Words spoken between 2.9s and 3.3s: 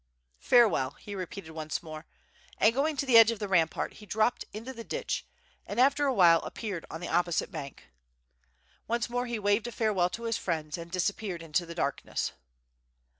to the edge